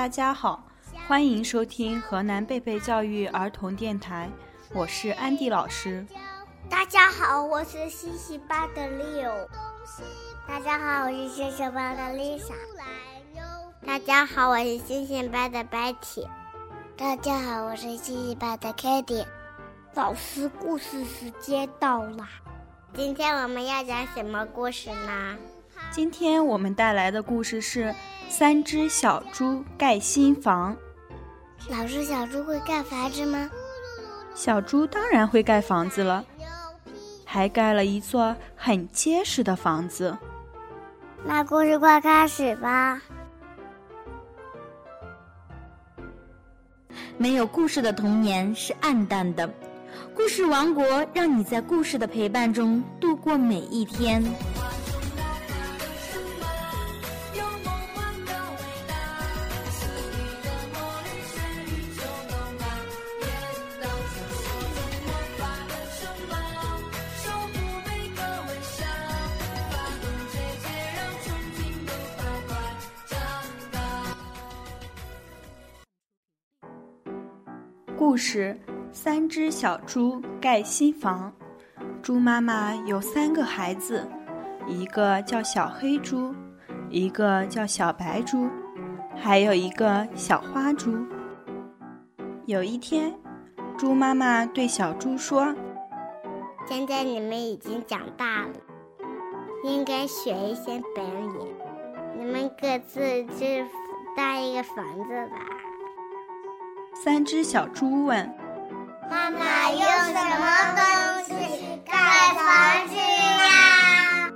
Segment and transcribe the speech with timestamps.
[0.00, 0.64] 大家好，
[1.06, 4.30] 欢迎收听河南贝贝教育儿童电台，
[4.72, 6.06] 我是安迪老师。
[6.70, 9.46] 大家好，我是星星班的 Leo。
[10.48, 12.54] 大家好，我是星星班的 Lisa。
[13.86, 16.26] 大家好，我是星星班的 Betty。
[16.96, 19.26] 大家好，我是星星班的 k a t i e
[19.92, 22.26] 老师，故事时间到了。
[22.94, 25.36] 今天我们要讲什么故事呢？
[25.90, 27.86] 今天我们带来的故事是
[28.28, 30.76] 《三只小猪盖新房》。
[31.68, 33.50] 老师，小猪会盖房子吗？
[34.32, 36.24] 小猪当然会盖房子了，
[37.24, 40.16] 还盖了一座很结实的房子。
[41.24, 43.02] 那故事快开始吧！
[47.18, 49.52] 没有故事的童年是暗淡的，
[50.14, 54.22] 故事王国让你在故事的陪伴中度过每一天。
[78.00, 78.58] 故事：
[78.90, 81.30] 三只小猪盖新房。
[82.00, 84.08] 猪妈妈有三个孩子，
[84.66, 86.34] 一个叫小黑猪，
[86.88, 88.48] 一个叫小白猪，
[89.14, 90.96] 还有一个小花猪。
[92.46, 93.14] 有一天，
[93.76, 95.54] 猪妈妈对小猪说
[96.66, 98.54] ：“现在你们已经长大了，
[99.62, 101.46] 应该学一些本领。
[102.16, 102.98] 你们各自
[103.38, 103.62] 去
[104.16, 105.36] 搭一个房子吧。”
[107.02, 108.30] 三只小猪问
[109.08, 111.94] ：“妈妈用什么东西盖
[112.34, 114.30] 房子呀？”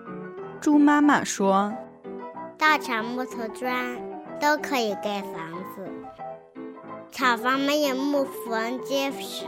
[0.62, 1.70] 猪妈妈说
[2.56, 3.74] ：“稻草、木头、砖
[4.40, 5.92] 都可以盖房子。
[7.12, 9.44] 草房没有木房结实，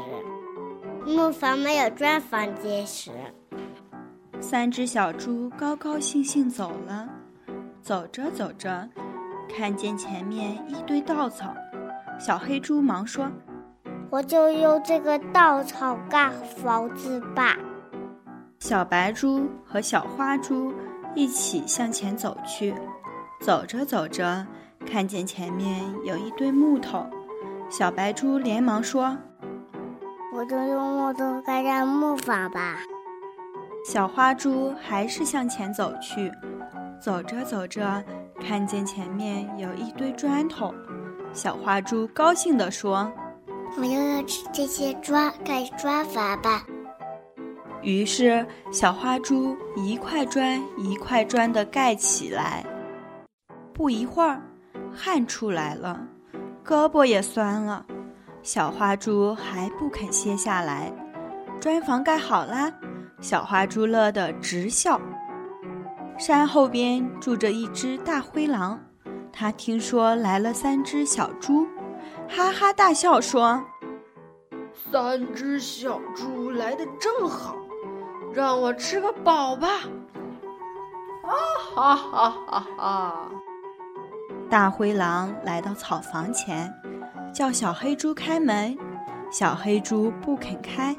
[1.07, 3.11] 木房没有砖房结实。”
[4.41, 7.09] 三只小猪高高兴兴走了，
[7.81, 8.87] 走着走着，
[9.57, 11.55] 看见前面一堆稻草。
[12.19, 13.31] 小黑猪忙说
[14.11, 17.57] ：“我就用这个稻草盖房子吧。”
[18.59, 20.73] 小白猪和小花猪
[21.15, 22.75] 一起向前走去，
[23.41, 24.47] 走着走着，
[24.87, 27.07] 看见前面有一堆木头。
[27.69, 29.17] 小白猪连忙说
[30.35, 32.79] ：“我就用木头盖上木房吧。”
[33.85, 36.33] 小花猪还是向前走去，
[36.99, 38.03] 走着走着，
[38.41, 40.75] 看见前面有一堆砖头。
[41.37, 43.13] 小花猪高兴地说
[43.77, 44.25] ：“我要用
[44.55, 46.65] 这些砖盖砖房吧。”
[47.83, 52.65] 于是，小花猪一块砖一块砖地盖起来。
[53.75, 54.41] 不一会儿，
[54.91, 56.09] 汗出来了，
[56.65, 57.85] 胳膊也酸了。
[58.43, 60.91] 小花猪还不肯歇下来。
[61.61, 62.73] 砖房盖好啦，
[63.21, 64.99] 小花猪乐得直笑。
[66.17, 68.81] 山后边住着一只大灰狼。
[69.39, 71.67] 他听说来了三只小猪，
[72.27, 73.63] 哈哈大笑说
[74.91, 77.55] ：“三只小猪来的正好，
[78.33, 79.69] 让我吃个饱吧！”
[81.23, 81.33] 啊
[81.75, 83.31] 哈哈哈哈！
[84.49, 86.73] 大灰狼来到草房前，
[87.31, 88.75] 叫小黑猪开门，
[89.31, 90.97] 小黑猪不肯开。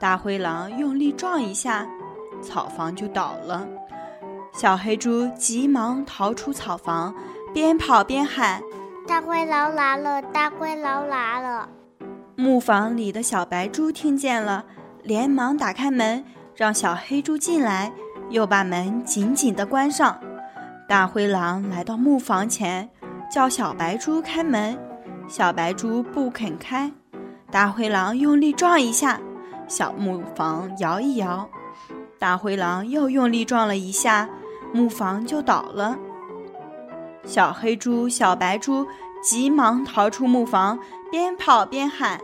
[0.00, 1.86] 大灰狼用力撞一下，
[2.42, 3.68] 草房就倒了。
[4.56, 7.12] 小黑猪急忙逃出草房，
[7.52, 8.62] 边跑边喊
[9.04, 10.22] ：“大灰狼来了！
[10.22, 11.68] 大灰狼来了！”
[12.36, 14.64] 木房里的小白猪听见了，
[15.02, 17.92] 连忙打开门，让小黑猪进来，
[18.30, 20.20] 又把门紧紧地关上。
[20.88, 22.88] 大灰狼来到木房前，
[23.28, 24.78] 叫小白猪开门，
[25.26, 26.92] 小白猪不肯开。
[27.50, 29.20] 大灰狼用力撞一下，
[29.66, 31.50] 小木房摇一摇。
[32.20, 34.28] 大灰狼又用力撞了一下。
[34.74, 35.96] 木房就倒了，
[37.24, 38.84] 小黑猪、小白猪
[39.22, 40.76] 急忙逃出木房，
[41.12, 42.20] 边跑边喊：“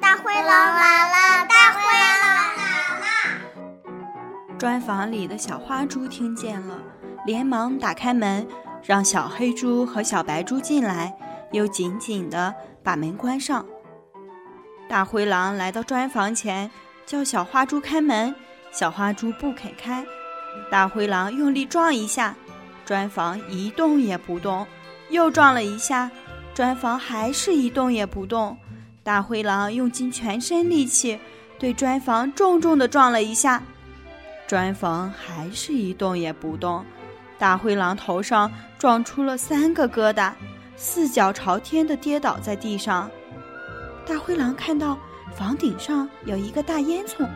[0.00, 1.44] 大灰狼来了！
[1.48, 1.80] 大灰
[2.22, 2.62] 狼来
[3.00, 3.06] 了！”
[4.56, 6.78] 砖房里的小花猪听见了，
[7.26, 8.46] 连忙打开门，
[8.84, 11.12] 让小黑猪和小白猪进来，
[11.50, 12.54] 又紧紧地
[12.84, 13.66] 把门关上。
[14.88, 16.70] 大灰狼来到砖房前，
[17.04, 18.32] 叫小花猪开门，
[18.70, 20.06] 小花猪不肯开。
[20.70, 22.34] 大灰狼用力撞一下，
[22.84, 24.66] 砖房一动也不动；
[25.10, 26.10] 又撞了一下，
[26.54, 28.56] 砖房还是一动也不动。
[29.02, 31.18] 大灰狼用尽全身力气，
[31.58, 33.62] 对砖房重重地撞了一下，
[34.46, 36.84] 砖房还是一动也不动。
[37.38, 40.32] 大灰狼头上撞出了三个疙瘩，
[40.76, 43.10] 四脚朝天的跌倒在地上。
[44.06, 44.98] 大灰狼看到
[45.34, 47.28] 房顶上有一个大烟囱，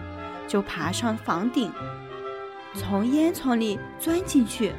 [0.47, 1.71] 就爬上房顶，
[2.75, 4.75] 从烟囱里钻进去。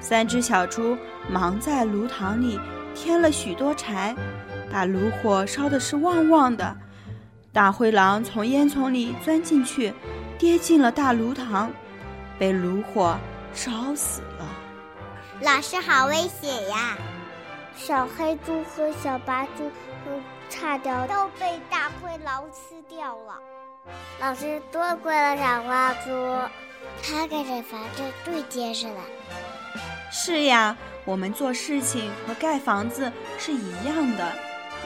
[0.00, 0.96] 三只小猪
[1.28, 2.58] 忙在炉膛里
[2.94, 4.14] 添了许多柴，
[4.70, 6.76] 把炉火烧的是旺旺的。
[7.52, 9.92] 大灰狼从烟囱里钻进去，
[10.38, 11.68] 跌进了大炉膛，
[12.38, 13.18] 被炉火
[13.52, 14.46] 烧死了。
[15.40, 16.96] 老师好危险呀！
[17.74, 19.70] 小黑猪和小白猪
[20.04, 20.10] 都
[20.50, 23.38] 差点都被大灰狼吃掉了。
[24.20, 26.10] 老师多亏了小花猪，
[27.02, 29.00] 他盖的房子最结实了。
[30.10, 34.32] 是呀，我们做事情和盖房子是一样的，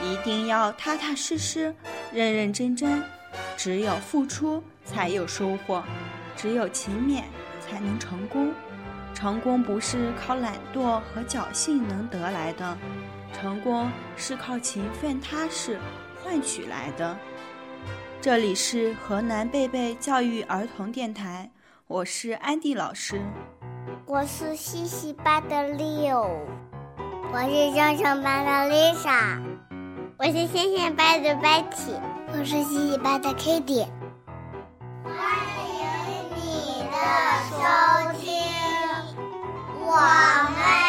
[0.01, 1.73] 一定要踏踏实实、
[2.11, 3.03] 认认真真。
[3.55, 5.81] 只有付出，才有收获；
[6.35, 7.23] 只有勤勉，
[7.59, 8.53] 才能成功。
[9.13, 12.77] 成功不是靠懒惰和侥幸能得来的，
[13.33, 15.79] 成功是靠勤奋踏实
[16.21, 17.17] 换取来的。
[18.19, 21.49] 这里是河南贝贝教育儿童电台，
[21.93, 23.21] 我是安迪老师。
[24.07, 26.27] 我是西西班的 Leo，，
[27.31, 29.39] 我是香香班的 Lisa，
[30.17, 32.01] 我是仙仙班的 Betty，
[32.31, 33.85] 我是西西班的 Kitty。
[35.03, 35.13] 欢
[35.69, 35.85] 迎
[36.35, 36.97] 你的
[37.51, 37.61] 收
[38.19, 38.41] 听，
[39.79, 40.82] 我们。